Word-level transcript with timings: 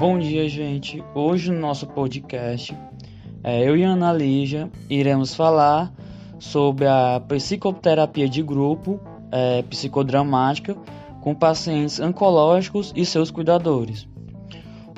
Bom 0.00 0.18
dia, 0.18 0.48
gente. 0.48 1.04
Hoje 1.14 1.52
no 1.52 1.60
nosso 1.60 1.86
podcast, 1.86 2.74
é, 3.44 3.68
eu 3.68 3.76
e 3.76 3.82
Ana 3.82 4.10
Lígia 4.14 4.70
iremos 4.88 5.34
falar 5.34 5.92
sobre 6.38 6.86
a 6.86 7.20
psicoterapia 7.28 8.26
de 8.26 8.42
grupo 8.42 8.98
é, 9.30 9.60
psicodramática 9.60 10.74
com 11.20 11.34
pacientes 11.34 12.00
oncológicos 12.00 12.94
e 12.96 13.04
seus 13.04 13.30
cuidadores. 13.30 14.08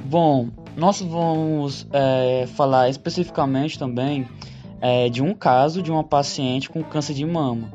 Bom, 0.05 0.51
nós 0.77 1.01
vamos 1.01 1.85
é, 1.93 2.47
falar 2.55 2.89
especificamente 2.89 3.77
também 3.77 4.29
é, 4.81 5.09
de 5.09 5.21
um 5.21 5.35
caso 5.35 5.83
de 5.83 5.91
uma 5.91 6.05
paciente 6.05 6.71
com 6.71 6.81
câncer 6.81 7.15
de 7.15 7.27
mama, 7.27 7.73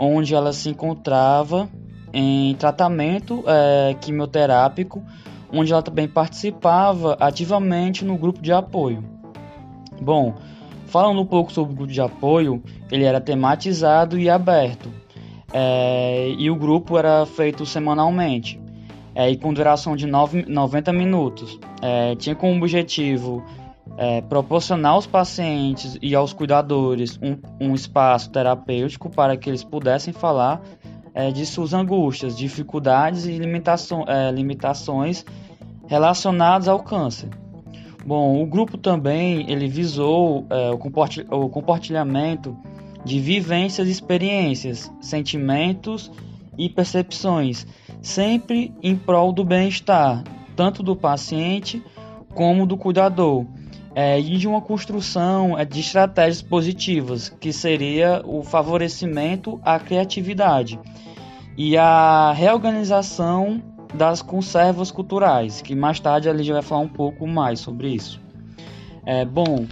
onde 0.00 0.34
ela 0.34 0.52
se 0.52 0.68
encontrava 0.68 1.68
em 2.12 2.56
tratamento 2.56 3.44
é, 3.46 3.94
quimioterápico, 4.00 5.00
onde 5.52 5.72
ela 5.72 5.82
também 5.82 6.08
participava 6.08 7.16
ativamente 7.20 8.04
no 8.04 8.16
grupo 8.16 8.40
de 8.40 8.52
apoio. 8.52 9.04
Bom, 10.00 10.34
falando 10.86 11.20
um 11.20 11.26
pouco 11.26 11.52
sobre 11.52 11.72
o 11.72 11.76
grupo 11.76 11.92
de 11.92 12.00
apoio, 12.00 12.62
ele 12.90 13.04
era 13.04 13.20
tematizado 13.20 14.18
e 14.18 14.28
aberto, 14.28 14.90
é, 15.52 16.34
e 16.38 16.50
o 16.50 16.56
grupo 16.56 16.98
era 16.98 17.24
feito 17.24 17.64
semanalmente 17.64 18.60
é, 19.16 19.30
e 19.30 19.36
com 19.38 19.52
duração 19.52 19.96
de 19.96 20.06
9, 20.06 20.44
90 20.46 20.92
minutos. 20.92 21.58
É, 21.80 22.14
tinha 22.16 22.36
como 22.36 22.54
objetivo 22.58 23.42
é, 23.96 24.20
proporcionar 24.20 24.92
aos 24.92 25.06
pacientes 25.06 25.96
e 26.02 26.14
aos 26.14 26.34
cuidadores 26.34 27.18
um, 27.22 27.38
um 27.58 27.74
espaço 27.74 28.30
terapêutico 28.30 29.08
para 29.08 29.34
que 29.34 29.48
eles 29.48 29.64
pudessem 29.64 30.12
falar 30.12 30.60
é, 31.16 31.30
de 31.30 31.46
suas 31.46 31.72
angústias, 31.72 32.36
dificuldades 32.36 33.24
e 33.24 33.40
é, 34.06 34.30
limitações 34.30 35.24
relacionadas 35.86 36.68
ao 36.68 36.80
câncer. 36.80 37.30
Bom, 38.04 38.42
o 38.42 38.46
grupo 38.46 38.76
também 38.76 39.50
ele 39.50 39.66
visou 39.66 40.46
é, 40.50 40.70
o 40.70 41.48
compartilhamento 41.48 42.54
de 43.02 43.18
vivências, 43.18 43.88
experiências, 43.88 44.92
sentimentos 45.00 46.12
e 46.58 46.68
percepções, 46.68 47.66
sempre 48.02 48.74
em 48.82 48.94
prol 48.94 49.32
do 49.32 49.42
bem-estar, 49.42 50.22
tanto 50.54 50.82
do 50.82 50.94
paciente 50.94 51.82
como 52.34 52.66
do 52.66 52.76
cuidador, 52.76 53.46
é, 53.98 54.20
e 54.20 54.36
de 54.36 54.46
uma 54.46 54.60
construção 54.60 55.58
é, 55.58 55.64
de 55.64 55.80
estratégias 55.80 56.42
positivas, 56.42 57.30
que 57.30 57.50
seria 57.50 58.20
o 58.26 58.42
favorecimento 58.42 59.58
à 59.64 59.80
criatividade 59.80 60.78
e 61.56 61.78
a 61.78 62.30
reorganização 62.32 63.62
das 63.94 64.20
conservas 64.20 64.90
culturais, 64.90 65.62
que 65.62 65.74
mais 65.74 65.98
tarde 65.98 66.28
a 66.28 66.32
Lígia 66.34 66.52
vai 66.52 66.62
falar 66.62 66.82
um 66.82 66.88
pouco 66.88 67.26
mais 67.26 67.58
sobre 67.60 67.88
isso. 67.88 68.20
É, 69.06 69.24
bom, 69.24 69.64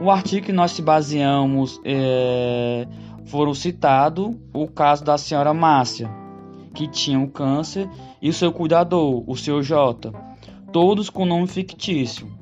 o 0.00 0.12
artigo 0.12 0.46
que 0.46 0.52
nós 0.52 0.70
se 0.70 0.82
baseamos 0.82 1.80
é, 1.84 2.86
foram 3.24 3.52
citado 3.52 4.40
o 4.54 4.68
caso 4.68 5.02
da 5.02 5.18
senhora 5.18 5.52
Márcia, 5.52 6.08
que 6.72 6.86
tinha 6.86 7.18
um 7.18 7.26
câncer, 7.26 7.90
e 8.20 8.30
o 8.30 8.32
seu 8.32 8.52
cuidador, 8.52 9.24
o 9.26 9.36
seu 9.36 9.60
J, 9.60 10.12
todos 10.70 11.10
com 11.10 11.26
nome 11.26 11.48
fictício. 11.48 12.41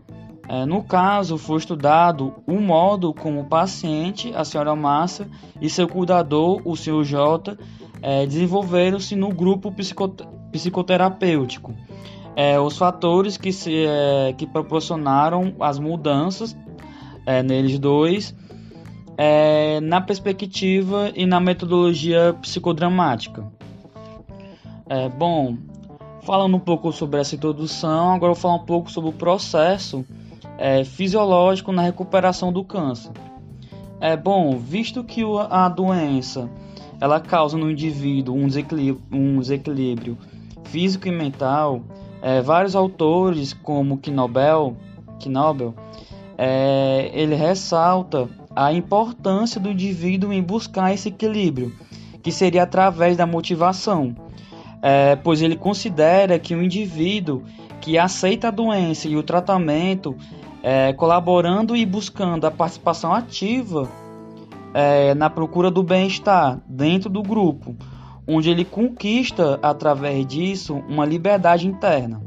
É, 0.53 0.67
no 0.67 0.83
caso, 0.83 1.39
foi 1.39 1.59
estudado 1.59 2.35
o 2.45 2.61
modo 2.61 3.15
como 3.15 3.43
o 3.43 3.45
paciente, 3.45 4.33
a 4.35 4.45
senhora 4.45 4.75
Márcia, 4.75 5.29
e 5.61 5.71
seu 5.71 5.87
cuidador, 5.87 6.61
o 6.65 6.77
seu 6.77 7.05
J, 7.05 7.57
é, 8.03 8.27
desenvolveram-se 8.27 9.15
no 9.15 9.29
grupo 9.29 9.73
psicoterapêutico. 10.51 11.73
É, 12.35 12.59
os 12.59 12.77
fatores 12.77 13.37
que, 13.37 13.53
se, 13.53 13.87
que 14.37 14.45
proporcionaram 14.45 15.55
as 15.61 15.79
mudanças 15.79 16.57
neles 17.45 17.79
dois 17.79 18.35
na 19.83 20.01
perspectiva 20.01 21.13
e 21.15 21.27
na 21.27 21.39
metodologia 21.39 22.35
psicodramática. 22.41 23.45
Bom, 25.19 25.57
falando 26.23 26.57
um 26.57 26.61
pouco 26.61 26.91
sobre 26.93 27.21
essa 27.21 27.35
introdução, 27.35 28.15
agora 28.15 28.33
eu 28.33 28.35
vou 28.35 28.43
falar 28.43 28.55
um 28.55 28.65
pouco 28.65 28.91
sobre 28.91 29.11
o 29.11 29.13
processo 29.13 30.05
é, 30.61 30.85
fisiológico 30.85 31.73
na 31.73 31.81
recuperação 31.81 32.53
do 32.53 32.63
câncer. 32.63 33.11
É 33.99 34.15
bom, 34.15 34.59
visto 34.59 35.03
que 35.03 35.23
a 35.49 35.69
doença 35.69 36.51
ela 37.01 37.19
causa 37.19 37.57
no 37.57 37.71
indivíduo 37.71 38.37
um 38.37 38.47
desequilíbrio, 38.47 39.03
um 39.11 39.41
desequilíbrio 39.41 40.19
físico 40.65 41.09
e 41.09 41.11
mental. 41.11 41.81
É, 42.21 42.43
vários 42.43 42.77
autores, 42.77 43.55
como 43.55 43.97
Knobel, 43.97 44.77
Knobel 45.19 45.75
é, 46.37 47.11
ele 47.15 47.35
ressalta 47.35 48.29
a 48.55 48.71
importância 48.71 49.59
do 49.59 49.71
indivíduo 49.71 50.31
em 50.31 50.43
buscar 50.43 50.93
esse 50.93 51.09
equilíbrio, 51.09 51.73
que 52.23 52.31
seria 52.31 52.65
através 52.65 53.17
da 53.17 53.27
motivação, 53.27 54.15
é, 54.83 55.17
pois 55.17 55.41
ele 55.41 55.57
considera 55.57 56.39
que 56.39 56.55
o 56.55 56.63
indivíduo 56.63 57.45
que 57.81 57.97
aceita 57.97 58.49
a 58.49 58.51
doença 58.51 59.09
e 59.09 59.17
o 59.17 59.23
tratamento, 59.23 60.15
é, 60.63 60.93
colaborando 60.93 61.77
e 61.77 61.85
buscando 61.87 62.47
a 62.47 62.51
participação 62.51 63.15
ativa 63.15 63.89
é, 64.75 65.15
na 65.15 65.29
procura 65.31 65.71
do 65.71 65.83
bem-estar 65.83 66.61
dentro 66.67 67.09
do 67.09 67.23
grupo, 67.23 67.75
onde 68.27 68.51
ele 68.51 68.65
conquista 68.65 69.59
através 69.63 70.27
disso 70.27 70.75
uma 70.89 71.05
liberdade 71.05 71.67
interna. 71.67 72.21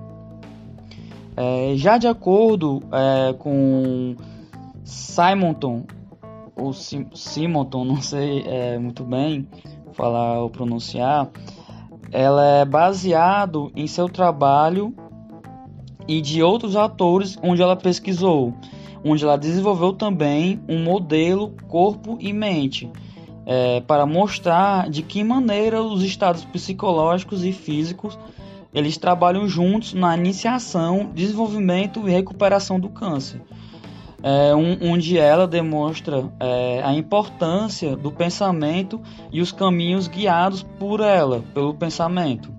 É, 1.35 1.73
já 1.75 1.97
de 1.97 2.07
acordo 2.07 2.81
é, 2.91 3.33
com 3.33 4.15
Simonton, 4.83 5.85
ou 6.55 6.73
Sim, 6.73 7.07
Simonton, 7.13 7.83
não 7.85 8.01
sei 8.01 8.43
é, 8.45 8.77
muito 8.77 9.03
bem 9.03 9.47
falar 9.93 10.39
ou 10.39 10.49
pronunciar, 10.49 11.29
ela 12.11 12.43
é 12.45 12.65
baseado 12.65 13.71
em 13.75 13.87
seu 13.87 14.07
trabalho 14.07 14.93
e 16.07 16.21
de 16.21 16.41
outros 16.41 16.75
atores 16.75 17.37
onde 17.41 17.61
ela 17.61 17.75
pesquisou 17.75 18.53
onde 19.03 19.23
ela 19.23 19.37
desenvolveu 19.37 19.91
também 19.93 20.61
um 20.67 20.81
modelo 20.81 21.53
corpo 21.67 22.17
e 22.19 22.31
mente 22.31 22.89
é, 23.45 23.81
para 23.81 24.05
mostrar 24.05 24.89
de 24.89 25.03
que 25.03 25.23
maneira 25.23 25.81
os 25.81 26.03
estados 26.03 26.45
psicológicos 26.45 27.43
e 27.43 27.51
físicos 27.51 28.17
eles 28.73 28.97
trabalham 28.97 29.47
juntos 29.47 29.93
na 29.93 30.17
iniciação, 30.17 31.11
desenvolvimento 31.13 32.07
e 32.07 32.11
recuperação 32.11 32.79
do 32.79 32.89
câncer. 32.89 33.39
É, 34.23 34.55
um, 34.55 34.89
onde 34.89 35.17
ela 35.17 35.45
demonstra 35.45 36.31
é, 36.39 36.81
a 36.83 36.93
importância 36.93 37.95
do 37.95 38.11
pensamento 38.11 38.99
e 39.31 39.41
os 39.41 39.51
caminhos 39.51 40.07
guiados 40.07 40.63
por 40.79 41.01
ela, 41.01 41.43
pelo 41.53 41.73
pensamento. 41.75 42.51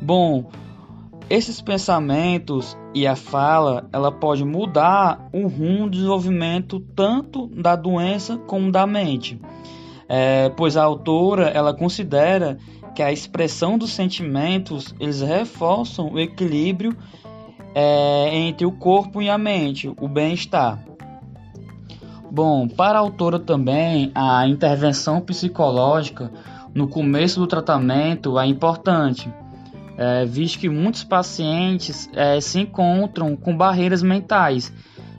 Bom, 0.00 0.48
esses 1.30 1.60
pensamentos 1.60 2.76
e 2.92 3.06
a 3.06 3.14
fala, 3.14 3.88
ela 3.92 4.10
pode 4.10 4.44
mudar 4.44 5.28
o 5.32 5.46
rumo 5.46 5.84
do 5.84 5.90
desenvolvimento 5.90 6.80
tanto 6.80 7.46
da 7.46 7.76
doença 7.76 8.36
como 8.36 8.72
da 8.72 8.84
mente. 8.84 9.40
É, 10.08 10.48
pois 10.48 10.76
a 10.76 10.82
autora, 10.82 11.46
ela 11.46 11.72
considera 11.72 12.58
que 12.96 13.02
a 13.02 13.12
expressão 13.12 13.78
dos 13.78 13.92
sentimentos, 13.92 14.92
eles 14.98 15.20
reforçam 15.20 16.10
o 16.12 16.18
equilíbrio 16.18 16.96
é, 17.76 18.36
entre 18.36 18.66
o 18.66 18.72
corpo 18.72 19.22
e 19.22 19.30
a 19.30 19.38
mente, 19.38 19.88
o 20.00 20.08
bem-estar. 20.08 20.84
Bom, 22.28 22.66
para 22.66 22.98
a 22.98 23.00
autora 23.00 23.38
também, 23.38 24.10
a 24.16 24.48
intervenção 24.48 25.20
psicológica 25.20 26.32
no 26.74 26.88
começo 26.88 27.38
do 27.38 27.46
tratamento 27.46 28.36
é 28.36 28.46
importante, 28.46 29.32
é, 29.96 30.24
visto 30.24 30.58
que 30.58 30.68
muitos 30.68 31.04
pacientes 31.04 32.08
é, 32.14 32.40
se 32.40 32.60
encontram 32.60 33.36
com 33.36 33.56
barreiras 33.56 34.02
mentais 34.02 34.72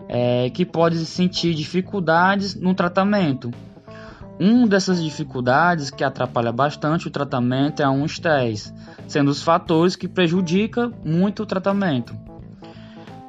é, 0.07 0.50
que 0.50 0.65
podem 0.65 1.00
sentir 1.00 1.53
dificuldades 1.53 2.56
no 2.56 2.73
tratamento. 2.73 3.51
Uma 4.39 4.68
dessas 4.68 5.01
dificuldades 5.01 5.91
que 5.91 6.03
atrapalha 6.03 6.51
bastante 6.51 7.07
o 7.07 7.12
tratamento 7.12 7.81
é 7.81 7.88
um 7.88 8.06
estresse, 8.06 8.73
sendo 9.07 9.29
os 9.29 9.44
fatores 9.44 9.95
que 9.95 10.07
prejudicam 10.07 10.91
muito 11.06 11.44
o 11.44 11.45
tratamento. 11.45 12.15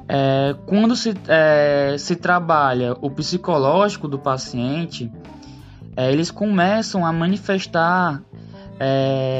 É, 0.07 0.55
quando 0.65 0.95
se, 0.95 1.13
é, 1.27 1.95
se 1.97 2.15
trabalha 2.15 2.93
o 2.99 3.09
psicológico 3.09 4.07
do 4.07 4.19
paciente, 4.19 5.11
é, 5.95 6.11
eles 6.11 6.31
começam 6.31 7.05
a 7.05 7.13
manifestar 7.13 8.21
é, 8.79 9.32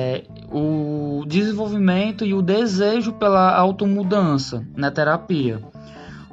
desenvolvimento 1.34 2.24
e 2.24 2.34
o 2.34 2.42
desejo 2.42 3.14
pela 3.14 3.56
automudança 3.56 4.66
na 4.76 4.92
terapia. 4.92 5.60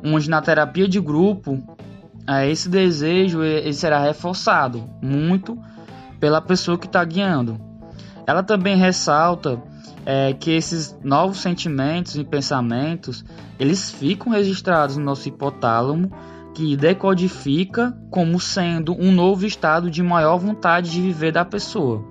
Onde 0.05 0.29
na 0.29 0.43
terapia 0.43 0.87
de 0.87 1.01
grupo, 1.01 1.63
é, 2.27 2.51
esse 2.51 2.69
desejo 2.69 3.43
ele 3.43 3.73
será 3.73 4.01
reforçado 4.01 4.85
muito 5.03 5.59
pela 6.19 6.41
pessoa 6.41 6.79
que 6.79 6.87
está 6.87 7.03
guiando. 7.03 7.59
Ela 8.27 8.43
também 8.43 8.77
ressalta 8.77 9.61
é, 10.05 10.33
que 10.33 10.51
esses 10.51 10.97
novos 11.03 11.39
sentimentos 11.41 12.17
e 12.17 12.25
pensamentos 12.25 13.25
eles 13.59 13.91
ficam 13.91 14.33
registrados 14.33 14.97
no 14.97 15.05
nosso 15.05 15.29
hipotálamo, 15.29 16.11
que 16.55 16.77
decodifica 16.77 17.97
como 18.11 18.39
sendo 18.41 18.95
um 18.95 19.13
novo 19.13 19.47
estado 19.47 19.91
de 19.91 20.03
maior 20.03 20.39
vontade 20.39 20.91
de 20.91 21.01
viver 21.01 21.33
da 21.33 21.45
pessoa, 21.45 22.05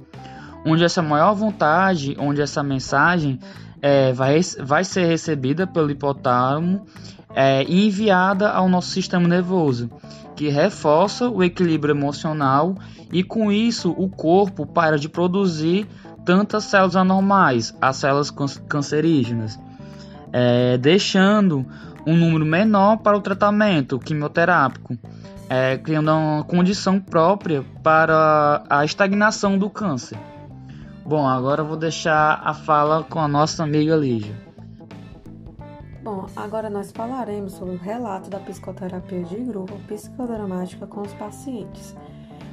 onde 0.66 0.84
essa 0.84 1.02
maior 1.02 1.34
vontade, 1.34 2.16
onde 2.20 2.42
essa 2.42 2.62
mensagem 2.62 3.40
é, 3.82 4.12
vai, 4.14 4.40
vai 4.60 4.84
ser 4.84 5.06
recebida 5.06 5.66
pelo 5.66 5.90
hipotálamo 5.90 6.86
é, 7.34 7.64
e 7.64 7.88
enviada 7.88 8.50
ao 8.50 8.68
nosso 8.68 8.90
sistema 8.90 9.28
nervoso, 9.28 9.90
que 10.36 10.50
reforça 10.50 11.30
o 11.30 11.44
equilíbrio 11.44 11.94
emocional 11.94 12.76
e 13.12 13.24
com 13.24 13.52
isso 13.52 13.94
o 13.98 14.10
corpo 14.10 14.66
para 14.66 14.98
de 14.98 15.10
produzir 15.10 15.88
tantas 16.26 16.66
células 16.66 16.96
anormais, 16.96 17.76
as 17.82 17.98
células 17.98 18.32
cancerígenas, 18.68 19.60
é, 20.32 20.78
deixando 20.78 21.66
um 22.06 22.16
número 22.16 22.46
menor 22.46 22.98
para 22.98 23.18
o 23.18 23.22
tratamento 23.22 24.00
quimioterápico, 24.00 24.98
é, 25.50 25.78
criando 25.78 26.12
uma 26.12 26.44
condição 26.44 27.00
própria 27.00 27.64
para 27.84 28.64
a 28.70 28.86
estagnação 28.86 29.58
do 29.58 29.70
câncer. 29.70 30.18
Bom, 31.10 31.28
agora 31.28 31.64
eu 31.64 31.66
vou 31.66 31.76
deixar 31.76 32.40
a 32.44 32.54
fala 32.54 33.04
com 33.04 33.18
a 33.18 33.28
nossa 33.28 33.64
amiga 33.64 33.96
Lígia. 33.96 34.40
Bom, 36.04 36.28
agora 36.36 36.70
nós 36.70 36.92
falaremos 36.92 37.54
sobre 37.54 37.74
o 37.74 37.80
relato 37.80 38.30
da 38.30 38.40
psicoterapia 38.40 39.24
de 39.24 39.38
grupo 39.38 39.74
psicodramática 39.88 40.86
com 40.86 41.02
os 41.02 41.12
pacientes. 41.16 41.96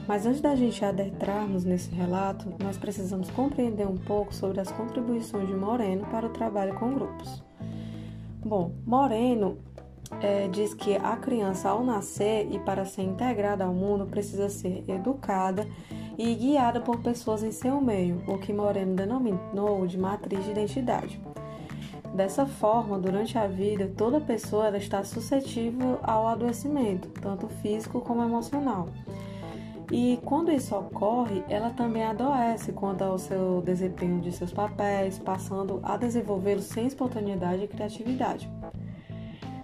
Mas 0.09 0.25
antes 0.25 0.41
da 0.41 0.57
gente 0.57 0.83
adentrarmos 0.83 1.67
nesse 1.67 1.95
relato, 1.95 2.51
nós 2.59 2.79
precisamos 2.79 3.31
compreender 3.31 3.87
um 3.87 3.99
pouco 3.99 4.35
sobre 4.35 4.59
as 4.59 4.73
contribuições 4.73 5.47
de 5.47 5.55
Moreno 5.55 6.07
para 6.07 6.25
o 6.25 6.31
trabalho 6.31 6.75
com 6.77 6.95
grupos. 6.95 7.45
Bom, 8.43 8.73
Moreno 8.87 9.59
é, 10.23 10.49
diz 10.49 10.73
que 10.73 10.97
a 10.97 11.15
criança, 11.19 11.69
ao 11.69 11.85
nascer 11.85 12.49
e 12.51 12.59
para 12.61 12.87
ser 12.87 13.03
integrada 13.03 13.67
ao 13.67 13.75
mundo, 13.75 14.07
precisa 14.07 14.49
ser 14.49 14.83
educada 14.89 15.67
e 16.19 16.35
guiada 16.35 16.81
por 16.81 17.01
pessoas 17.01 17.43
em 17.43 17.53
seu 17.53 17.81
meio, 17.81 18.23
o 18.27 18.39
que 18.39 18.53
Moreno 18.53 18.95
denominou 18.95 19.87
de 19.87 19.99
matriz 19.99 20.45
de 20.45 20.51
identidade. 20.51 21.21
Dessa 22.15 22.47
forma, 22.47 22.99
durante 22.99 23.37
a 23.37 23.47
vida, 23.47 23.93
toda 23.95 24.21
pessoa 24.21 24.75
está 24.77 25.05
suscetível 25.05 25.99
ao 26.03 26.27
adoecimento, 26.27 27.09
tanto 27.21 27.47
físico 27.49 28.01
como 28.01 28.23
emocional. 28.23 28.89
E 29.93 30.19
quando 30.25 30.51
isso 30.51 30.75
ocorre, 30.75 31.45
ela 31.49 31.71
também 31.71 32.05
adoece 32.05 32.73
quanto 32.73 33.03
ao 33.03 33.19
seu 33.19 33.61
desempenho 33.61 34.21
de 34.21 34.33
seus 34.33 34.53
papéis, 34.53 35.19
passando 35.19 35.79
a 35.83 35.97
desenvolvê-los 35.97 36.65
sem 36.65 36.87
espontaneidade 36.87 37.65
e 37.65 37.69
criatividade. 37.69 38.51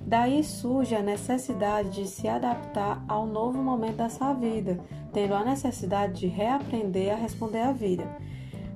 Daí 0.01 0.45
surge 0.45 0.95
a 0.95 1.03
necessidade 1.03 1.91
de 1.91 2.07
se 2.07 2.29
adaptar 2.29 3.03
ao 3.09 3.27
novo 3.27 3.63
momento 3.63 3.97
da 3.97 4.11
sua 4.11 4.35
vida, 4.35 4.79
tendo 5.13 5.35
a 5.35 5.45
necessidade 5.45 6.21
de 6.21 6.27
reaprender 6.27 7.13
a 7.13 7.17
responder 7.17 7.61
à 7.61 7.73
vida. 7.73 8.05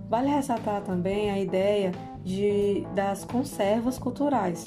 Vale 0.08 0.28
ressaltar 0.28 0.82
também 0.82 1.30
a 1.30 1.38
ideia 1.38 1.92
de, 2.22 2.86
das 2.94 3.24
conservas 3.24 3.98
culturais, 3.98 4.64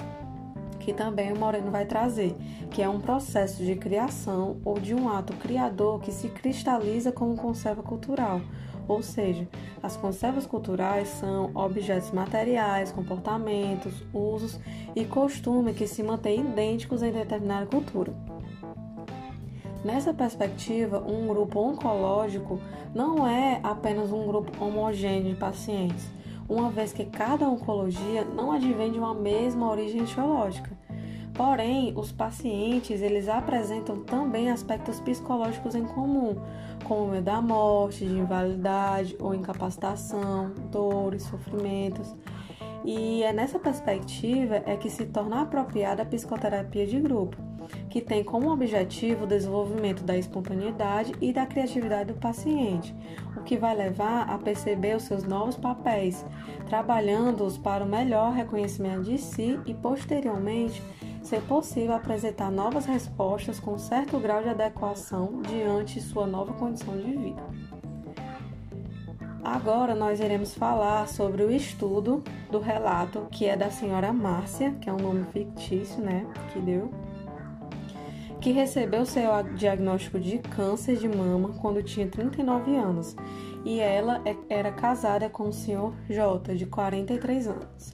que 0.79 0.93
também 0.93 1.31
o 1.31 1.39
Moreno 1.39 1.71
vai 1.71 1.85
trazer, 1.85 2.35
que 2.71 2.81
é 2.81 2.89
um 2.89 2.99
processo 2.99 3.63
de 3.63 3.75
criação 3.75 4.57
ou 4.65 4.79
de 4.79 4.93
um 4.93 5.07
ato 5.07 5.33
criador 5.33 6.01
que 6.01 6.11
se 6.11 6.27
cristaliza 6.29 7.11
como 7.11 7.37
conserva 7.37 7.81
cultural. 7.81 8.41
Ou 8.87 9.03
seja, 9.03 9.47
as 9.83 9.95
conservas 9.95 10.47
culturais 10.47 11.07
são 11.09 11.51
objetos 11.53 12.11
materiais, 12.11 12.91
comportamentos, 12.91 13.93
usos 14.11 14.59
e 14.95 15.05
costumes 15.05 15.77
que 15.77 15.85
se 15.85 16.01
mantêm 16.01 16.41
idênticos 16.41 17.03
em 17.03 17.11
determinada 17.11 17.67
cultura. 17.67 18.11
Nessa 19.83 20.13
perspectiva, 20.13 20.99
um 20.99 21.27
grupo 21.27 21.59
oncológico 21.59 22.59
não 22.93 23.25
é 23.25 23.61
apenas 23.63 24.11
um 24.11 24.27
grupo 24.27 24.63
homogêneo 24.63 25.29
de 25.29 25.35
pacientes, 25.35 26.09
uma 26.49 26.69
vez 26.69 26.91
que 26.91 27.05
cada 27.05 27.47
oncologia 27.47 28.25
não 28.25 28.51
advém 28.51 28.91
de 28.91 28.99
uma 28.99 29.13
mesma 29.13 29.69
origem 29.69 30.01
etiológica. 30.01 30.77
Porém, 31.33 31.93
os 31.95 32.11
pacientes 32.11 33.01
eles 33.01 33.29
apresentam 33.29 34.03
também 34.03 34.49
aspectos 34.49 34.99
psicológicos 34.99 35.73
em 35.73 35.85
comum, 35.85 36.35
como 36.83 37.11
medo 37.11 37.23
da 37.23 37.41
morte, 37.41 38.05
de 38.05 38.17
invalidade 38.17 39.15
ou 39.21 39.33
incapacitação, 39.33 40.51
dores, 40.69 41.23
sofrimentos. 41.23 42.13
E 42.83 43.23
é 43.23 43.31
nessa 43.31 43.57
perspectiva 43.57 44.61
é 44.65 44.75
que 44.75 44.89
se 44.89 45.05
torna 45.05 45.43
apropriada 45.43 46.03
a 46.03 46.05
psicoterapia 46.05 46.85
de 46.85 46.99
grupo, 46.99 47.37
que 47.89 48.01
tem 48.01 48.23
como 48.23 48.51
objetivo 48.51 49.23
o 49.23 49.27
desenvolvimento 49.27 50.03
da 50.03 50.17
espontaneidade 50.17 51.13
e 51.21 51.33
da 51.33 51.45
criatividade 51.45 52.13
do 52.13 52.19
paciente, 52.19 52.95
o 53.35 53.43
que 53.43 53.57
vai 53.57 53.75
levar 53.75 54.29
a 54.29 54.37
perceber 54.37 54.95
os 54.95 55.03
seus 55.03 55.23
novos 55.23 55.55
papéis, 55.55 56.25
trabalhando-os 56.67 57.57
para 57.57 57.83
o 57.83 57.87
melhor 57.87 58.33
reconhecimento 58.33 59.03
de 59.03 59.17
si 59.17 59.59
e 59.65 59.73
posteriormente 59.73 60.81
ser 61.23 61.41
possível 61.41 61.95
apresentar 61.95 62.51
novas 62.51 62.85
respostas 62.85 63.59
com 63.59 63.77
certo 63.77 64.19
grau 64.19 64.41
de 64.41 64.49
adequação 64.49 65.41
diante 65.41 66.01
sua 66.01 66.25
nova 66.25 66.53
condição 66.53 66.97
de 66.97 67.11
vida. 67.11 67.43
Agora 69.43 69.95
nós 69.95 70.19
iremos 70.19 70.53
falar 70.53 71.07
sobre 71.07 71.43
o 71.43 71.51
estudo 71.51 72.21
do 72.51 72.59
relato 72.59 73.27
que 73.31 73.45
é 73.45 73.55
da 73.55 73.71
senhora 73.71 74.11
Márcia, 74.11 74.71
que 74.81 74.89
é 74.89 74.93
um 74.93 74.97
nome 74.97 75.23
fictício, 75.31 76.01
né, 76.01 76.25
que 76.51 76.59
deu, 76.59 76.91
que 78.49 78.53
recebeu 78.53 79.05
seu 79.05 79.43
diagnóstico 79.53 80.19
de 80.19 80.39
câncer 80.39 80.97
de 80.97 81.07
mama 81.07 81.49
quando 81.61 81.83
tinha 81.83 82.07
39 82.07 82.75
anos, 82.75 83.15
e 83.63 83.79
ela 83.79 84.23
é, 84.25 84.35
era 84.49 84.71
casada 84.71 85.29
com 85.29 85.49
o 85.49 85.53
senhor 85.53 85.93
J, 86.09 86.55
de 86.55 86.65
43 86.65 87.47
anos. 87.47 87.93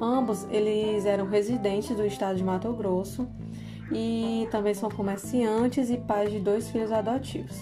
Ambos 0.00 0.46
eles 0.52 1.04
eram 1.04 1.26
residentes 1.26 1.96
do 1.96 2.06
estado 2.06 2.36
de 2.36 2.44
Mato 2.44 2.72
Grosso 2.74 3.28
e 3.90 4.46
também 4.52 4.72
são 4.72 4.88
comerciantes 4.88 5.90
e 5.90 5.96
pais 5.96 6.30
de 6.30 6.38
dois 6.38 6.70
filhos 6.70 6.92
adotivos. 6.92 7.60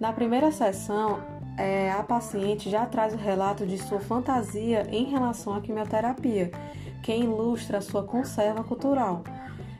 Na 0.00 0.12
primeira 0.12 0.50
sessão, 0.50 1.20
é, 1.56 1.92
a 1.92 2.02
paciente 2.02 2.68
já 2.68 2.84
traz 2.84 3.14
o 3.14 3.16
relato 3.16 3.64
de 3.64 3.78
sua 3.78 4.00
fantasia 4.00 4.88
em 4.90 5.04
relação 5.04 5.54
à 5.54 5.60
quimioterapia, 5.60 6.50
que 7.00 7.14
ilustra 7.14 7.80
sua 7.80 8.02
conserva 8.02 8.64
cultural. 8.64 9.22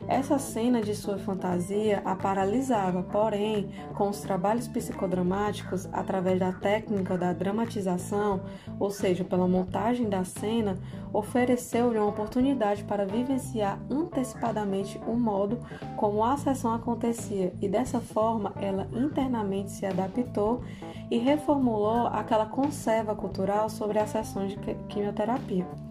Essa 0.09 0.39
cena 0.39 0.81
de 0.81 0.95
sua 0.95 1.19
fantasia 1.19 2.01
a 2.03 2.15
paralisava, 2.15 3.03
porém, 3.03 3.69
com 3.93 4.09
os 4.09 4.21
trabalhos 4.21 4.67
psicodramáticos, 4.67 5.87
através 5.93 6.39
da 6.39 6.51
técnica 6.51 7.15
da 7.15 7.31
dramatização, 7.31 8.41
ou 8.79 8.89
seja, 8.89 9.23
pela 9.23 9.47
montagem 9.47 10.09
da 10.09 10.23
cena, 10.23 10.79
ofereceu-lhe 11.13 11.99
uma 11.99 12.07
oportunidade 12.07 12.83
para 12.85 13.05
vivenciar 13.05 13.79
antecipadamente 13.87 14.99
o 15.05 15.13
modo 15.13 15.59
como 15.95 16.23
a 16.23 16.35
sessão 16.37 16.73
acontecia, 16.73 17.53
e 17.61 17.69
dessa 17.69 17.99
forma 17.99 18.51
ela 18.59 18.87
internamente 18.91 19.69
se 19.69 19.85
adaptou 19.85 20.63
e 21.11 21.19
reformulou 21.19 22.07
aquela 22.07 22.47
conserva 22.47 23.13
cultural 23.13 23.69
sobre 23.69 23.99
as 23.99 24.09
sessões 24.09 24.53
de 24.53 24.57
quimioterapia. 24.87 25.88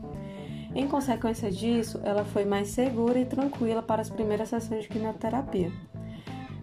Em 0.78 0.86
consequência 0.86 1.50
disso, 1.50 2.00
ela 2.04 2.24
foi 2.24 2.44
mais 2.44 2.68
segura 2.68 3.18
e 3.18 3.26
tranquila 3.26 3.82
para 3.82 4.00
as 4.00 4.08
primeiras 4.08 4.48
sessões 4.48 4.84
de 4.84 4.88
quimioterapia. 4.88 5.72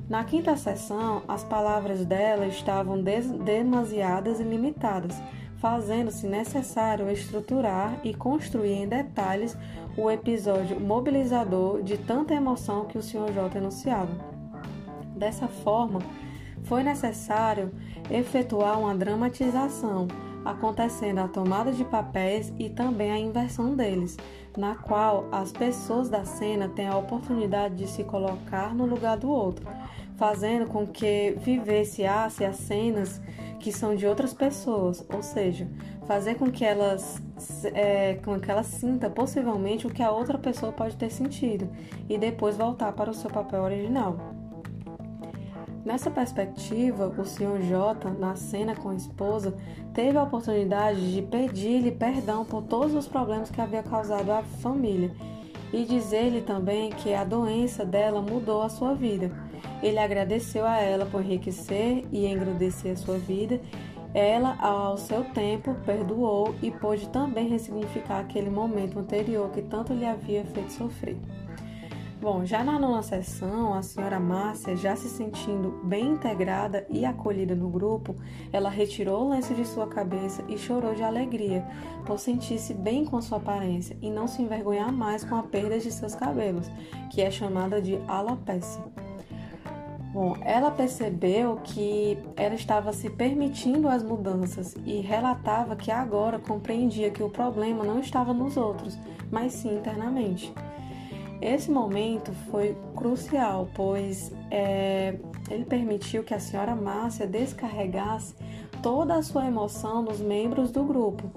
Na 0.08 0.24
quinta 0.24 0.56
sessão, 0.56 1.24
as 1.28 1.44
palavras 1.44 2.06
dela 2.06 2.48
estavam 2.48 3.04
demasiadas 3.04 4.40
e 4.40 4.44
limitadas, 4.44 5.22
fazendo-se 5.58 6.28
necessário 6.28 7.12
estruturar 7.12 8.00
e 8.06 8.14
construir 8.14 8.72
em 8.72 8.88
detalhes 8.88 9.58
o 9.98 10.10
episódio 10.10 10.80
mobilizador 10.80 11.84
de 11.84 11.98
tanta 11.98 12.34
emoção 12.34 12.86
que 12.86 12.98
o 12.98 13.04
Sr. 13.04 13.34
J 13.34 13.58
enunciava. 13.58 14.16
Dessa 15.14 15.50
forma, 15.50 16.00
foi 16.64 16.84
necessário 16.84 17.70
efetuar 18.10 18.80
uma 18.80 18.96
dramatização 18.96 20.08
acontecendo 20.46 21.20
a 21.20 21.28
tomada 21.28 21.72
de 21.72 21.84
papéis 21.84 22.54
e 22.60 22.70
também 22.70 23.12
a 23.12 23.18
inversão 23.18 23.76
deles, 23.76 24.16
na 24.56 24.76
qual 24.76 25.28
as 25.32 25.52
pessoas 25.52 26.08
da 26.08 26.24
cena 26.24 26.70
têm 26.70 26.88
a 26.88 26.98
oportunidade 26.98 27.76
de 27.76 27.88
se 27.88 28.04
colocar 28.04 28.74
no 28.74 28.86
lugar 28.86 29.18
do 29.18 29.30
outro, 29.30 29.68
fazendo 30.16 30.68
com 30.68 30.86
que 30.86 31.36
vivenciasse 31.40 32.46
as 32.46 32.58
cenas 32.58 33.22
que 33.60 33.72
são 33.72 33.96
de 33.96 34.06
outras 34.06 34.34
pessoas, 34.34 35.04
ou 35.12 35.24
seja, 35.24 35.68
fazer 36.06 36.36
com 36.36 36.52
que 36.52 36.64
elas 36.64 37.22
é, 37.74 38.14
com 38.24 38.40
que 38.40 38.50
ela 38.50 38.64
sinta 38.64 39.10
possivelmente 39.10 39.88
o 39.88 39.90
que 39.90 40.04
a 40.04 40.12
outra 40.12 40.38
pessoa 40.38 40.72
pode 40.72 40.96
ter 40.96 41.10
sentido 41.10 41.68
e 42.08 42.18
depois 42.18 42.56
voltar 42.56 42.94
para 42.94 43.10
o 43.10 43.14
seu 43.14 43.30
papel 43.30 43.64
original. 43.64 44.18
Nessa 45.86 46.10
perspectiva, 46.10 47.14
o 47.16 47.24
Sr. 47.24 47.62
J, 47.70 48.10
na 48.18 48.36
cena 48.36 48.76
com 48.76 48.90
a 48.90 48.96
esposa, 48.96 49.56
teve 49.94 50.18
a 50.18 50.24
oportunidade 50.24 51.14
de 51.14 51.22
pedir-lhe 51.22 51.92
perdão 51.92 52.44
por 52.44 52.64
todos 52.64 52.96
os 52.96 53.08
problemas 53.08 53.52
que 53.52 53.62
havia 53.62 53.84
causado 53.84 54.32
à 54.32 54.42
família 54.42 55.12
e 55.72 55.86
dizer-lhe 55.86 56.42
também 56.42 56.90
que 56.90 57.14
a 57.14 57.24
doença 57.24 57.86
dela 57.86 58.20
mudou 58.20 58.64
a 58.64 58.70
sua 58.70 58.96
vida. 58.96 59.30
Ele 59.84 60.00
agradeceu 60.00 60.66
a 60.66 60.80
ela 60.80 61.06
por 61.06 61.22
enriquecer 61.22 62.04
e 62.12 62.26
engrandecer 62.26 62.94
a 62.94 62.98
sua 62.98 63.20
vida. 63.20 63.62
Ela, 64.12 64.58
ao 64.60 64.98
seu 64.98 65.24
tempo, 65.24 65.76
perdoou 65.86 66.56
e 66.64 66.72
pôde 66.72 67.08
também 67.10 67.48
ressignificar 67.48 68.22
aquele 68.22 68.50
momento 68.50 68.98
anterior 68.98 69.52
que 69.52 69.62
tanto 69.62 69.94
lhe 69.94 70.06
havia 70.06 70.46
feito 70.46 70.72
sofrer. 70.72 71.18
Bom, 72.26 72.44
já 72.44 72.64
na 72.64 72.80
nona 72.80 73.04
sessão, 73.04 73.76
a 73.76 73.84
senhora 73.84 74.20
Márcia, 74.20 74.76
já 74.76 74.96
se 74.96 75.08
sentindo 75.08 75.80
bem 75.84 76.14
integrada 76.14 76.84
e 76.90 77.06
acolhida 77.06 77.54
no 77.54 77.70
grupo, 77.70 78.16
ela 78.52 78.68
retirou 78.68 79.26
o 79.26 79.30
lenço 79.30 79.54
de 79.54 79.64
sua 79.64 79.86
cabeça 79.86 80.44
e 80.50 80.58
chorou 80.58 80.96
de 80.96 81.04
alegria, 81.04 81.64
por 82.04 82.18
sentir-se 82.18 82.74
bem 82.74 83.06
com 83.06 83.22
sua 83.22 83.38
aparência 83.38 83.96
e 84.02 84.10
não 84.10 84.28
se 84.28 84.42
envergonhar 84.42 84.92
mais 84.92 85.24
com 85.24 85.36
a 85.36 85.44
perda 85.44 85.78
de 85.78 85.92
seus 85.92 86.16
cabelos, 86.16 86.68
que 87.12 87.22
é 87.22 87.30
chamada 87.30 87.80
de 87.80 88.00
alopecia. 88.08 88.82
Bom, 90.12 90.36
ela 90.42 90.72
percebeu 90.72 91.58
que 91.64 92.18
ela 92.36 92.56
estava 92.56 92.92
se 92.92 93.08
permitindo 93.08 93.88
as 93.88 94.02
mudanças 94.02 94.76
e 94.84 95.00
relatava 95.00 95.76
que 95.76 95.92
agora 95.92 96.40
compreendia 96.40 97.12
que 97.12 97.22
o 97.22 97.30
problema 97.30 97.84
não 97.84 98.00
estava 98.00 98.34
nos 98.34 98.58
outros, 98.58 98.98
mas 99.30 99.54
sim 99.54 99.76
internamente. 99.76 100.52
Esse 101.42 101.70
momento 101.70 102.32
foi 102.50 102.78
crucial, 102.96 103.68
pois 103.76 104.32
é, 104.50 105.16
ele 105.50 105.66
permitiu 105.66 106.24
que 106.24 106.34
a 106.34 106.40
senhora 106.40 106.76
Márcia 106.76 107.28
descarregasse 107.28 108.34
toda 108.82 109.16
a 109.16 109.24
sua 109.24 109.46
emoção 109.46 110.02
nos 110.02 110.20
membros 110.20 110.72
do 110.72 110.84
grupo. 110.84 111.30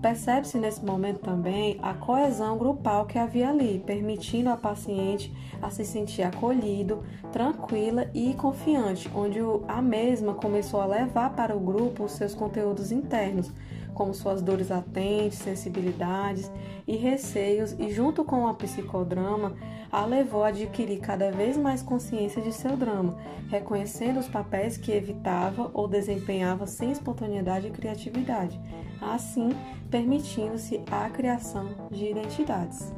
Percebe-se 0.00 0.56
nesse 0.58 0.82
momento 0.82 1.18
também 1.18 1.78
a 1.82 1.92
coesão 1.92 2.56
grupal 2.56 3.04
que 3.04 3.18
havia 3.18 3.50
ali, 3.50 3.82
permitindo 3.84 4.48
a 4.48 4.56
paciente 4.56 5.30
a 5.60 5.68
se 5.68 5.84
sentir 5.84 6.22
acolhido, 6.22 7.02
tranquila 7.30 8.10
e 8.14 8.32
confiante, 8.32 9.10
onde 9.14 9.40
a 9.68 9.82
mesma 9.82 10.32
começou 10.32 10.80
a 10.80 10.86
levar 10.86 11.34
para 11.34 11.54
o 11.54 11.60
grupo 11.60 12.04
os 12.04 12.12
seus 12.12 12.34
conteúdos 12.34 12.90
internos, 12.90 13.52
como 14.00 14.14
suas 14.14 14.40
dores 14.40 14.70
latentes, 14.70 15.40
sensibilidades 15.40 16.50
e 16.88 16.96
receios, 16.96 17.76
e 17.78 17.90
junto 17.90 18.24
com 18.24 18.48
a 18.48 18.54
psicodrama, 18.54 19.54
a 19.92 20.06
levou 20.06 20.42
a 20.42 20.48
adquirir 20.48 21.00
cada 21.00 21.30
vez 21.30 21.54
mais 21.54 21.82
consciência 21.82 22.40
de 22.40 22.50
seu 22.50 22.78
drama, 22.78 23.18
reconhecendo 23.50 24.18
os 24.18 24.26
papéis 24.26 24.78
que 24.78 24.90
evitava 24.90 25.70
ou 25.74 25.86
desempenhava 25.86 26.66
sem 26.66 26.90
espontaneidade 26.90 27.66
e 27.66 27.70
criatividade, 27.70 28.58
assim 29.02 29.50
permitindo-se 29.90 30.80
a 30.90 31.10
criação 31.10 31.68
de 31.90 32.06
identidades. 32.06 32.94